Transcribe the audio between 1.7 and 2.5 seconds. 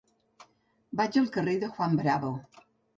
Juan Bravo.